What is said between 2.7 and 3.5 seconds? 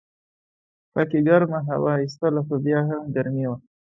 هم ګرمي